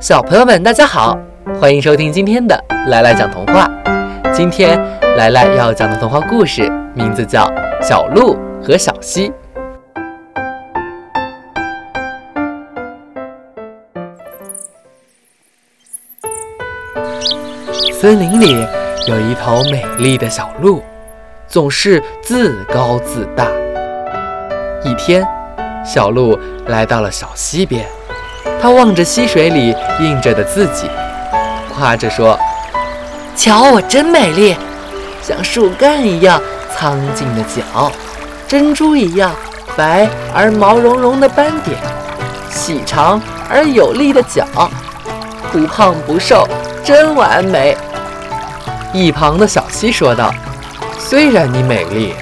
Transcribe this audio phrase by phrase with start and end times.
[0.00, 1.18] 小朋友们，大家好，
[1.60, 2.56] 欢迎收听今天的
[2.86, 3.68] 来来讲童话。
[4.32, 4.78] 今天
[5.16, 7.46] 来来要讲的童话故事名字叫
[7.82, 9.28] 《小鹿和小溪》。
[17.92, 18.64] 森林里
[19.08, 20.80] 有一头美丽的小鹿，
[21.48, 23.48] 总是自高自大。
[24.84, 25.26] 一天，
[25.84, 27.84] 小鹿来到了小溪边。
[28.60, 30.90] 他望着溪水里映着的自己，
[31.74, 32.38] 夸着说
[33.36, 34.56] ：“瞧我真美丽，
[35.22, 36.40] 像树干一样
[36.74, 37.92] 苍劲的脚，
[38.48, 39.32] 珍珠一样
[39.76, 41.76] 白而毛茸茸的斑点，
[42.50, 44.44] 细长而有力的脚，
[45.52, 46.46] 不胖不瘦，
[46.82, 47.76] 真完美。”
[48.92, 50.34] 一旁的小溪说道
[50.98, 52.14] ：“虽然你美丽，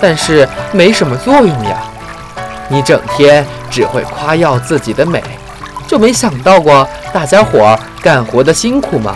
[0.00, 1.82] 但是没什么作用呀，
[2.68, 5.20] 你整天只会夸耀自己的美。”
[5.92, 9.14] 就没想到过大家伙干活的辛苦吗？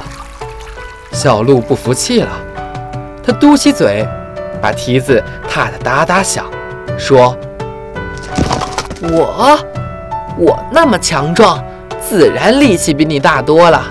[1.10, 2.28] 小鹿不服气了，
[3.24, 4.06] 他嘟起嘴，
[4.60, 6.44] 把蹄子踏得哒哒响，
[6.98, 7.34] 说
[9.10, 9.58] ：“我，
[10.36, 11.64] 我那么强壮，
[11.98, 13.82] 自然力气比你大多了，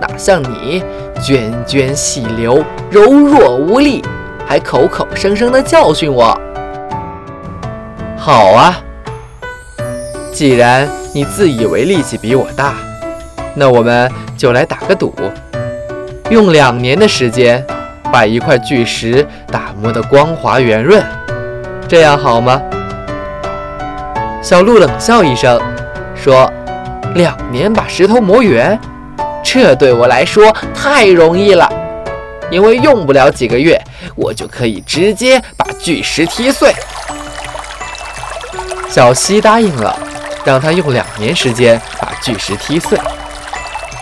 [0.00, 0.82] 哪像你
[1.20, 4.04] 涓涓细流，柔弱无力，
[4.48, 6.36] 还口口声声地教训我。”
[8.18, 8.80] 好啊，
[10.32, 10.88] 既然。
[11.14, 12.74] 你自以为力气比我大，
[13.54, 15.14] 那我们就来打个赌，
[16.30, 17.62] 用两年的时间
[18.10, 21.04] 把一块巨石打磨得光滑圆润，
[21.86, 22.58] 这样好吗？
[24.42, 25.60] 小鹿冷笑一声，
[26.16, 26.50] 说
[27.14, 28.80] ：“两年把石头磨圆，
[29.44, 31.70] 这对我来说太容易了，
[32.50, 33.78] 因为用不了几个月，
[34.16, 36.72] 我就可以直接把巨石踢碎。”
[38.88, 39.94] 小溪答应了。
[40.44, 42.98] 让他用两年时间把巨石踢碎。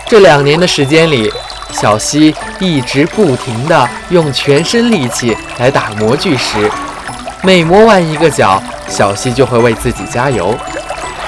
[0.06, 1.32] 这两年的时间里，
[1.72, 6.70] 小溪一直不停地用全身力气来打磨巨石。
[7.42, 10.54] 每磨完一个角，小溪就会为自己加油。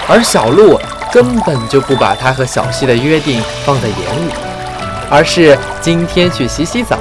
[0.09, 0.79] 而小鹿
[1.13, 4.33] 根本就不把他和小溪的约定放在眼里，
[5.09, 6.99] 而是今天去洗洗澡，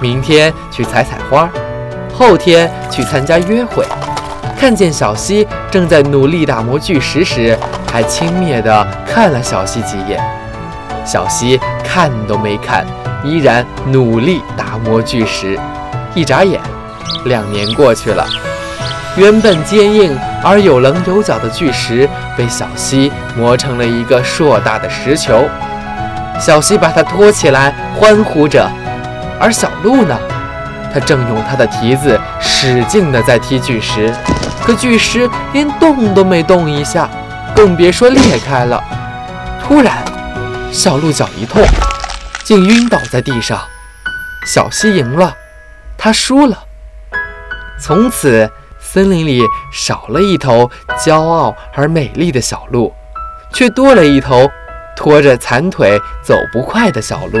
[0.00, 1.48] 明天去采采花，
[2.12, 3.84] 后天去参加约会。
[4.58, 7.56] 看见小溪正在努力打磨巨石时，
[7.92, 10.20] 还轻蔑地看了小溪几眼。
[11.04, 12.84] 小溪看都没看，
[13.22, 15.56] 依然努力打磨巨石。
[16.12, 16.60] 一眨眼，
[17.26, 18.26] 两年过去了，
[19.16, 25.48] 原本坚硬而有棱有角的巨石被小溪磨成了一个硕大的石球。
[26.40, 28.68] 小溪把它托起来，欢呼着。
[29.38, 30.18] 而小鹿呢？
[30.92, 34.12] 它正用它的蹄子使劲地在踢巨石。
[34.68, 37.08] 可巨石连动都没动一下，
[37.56, 38.78] 更别说裂开了。
[39.62, 40.04] 突然，
[40.70, 41.62] 小鹿脚一痛，
[42.44, 43.58] 竟晕倒在地上。
[44.44, 45.34] 小溪赢了，
[45.96, 46.64] 他输了。
[47.80, 49.42] 从此，森林里
[49.72, 52.92] 少了一头骄傲而美丽的小鹿，
[53.54, 54.50] 却多了一头
[54.94, 57.40] 拖着残腿走不快的小鹿。